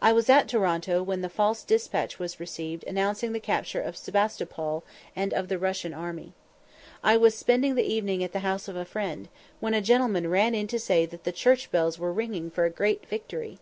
[0.00, 4.84] I was at Toronto when the false despatch was received announcing the capture of Sebastopol
[5.16, 6.32] and of the Russian army.
[7.02, 10.54] I was spending the evening at the house of a friend, when a gentleman ran
[10.54, 13.58] in to say that the church bells were ringing for a great victory!